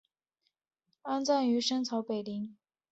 [1.03, 2.57] 安葬于深草北陵。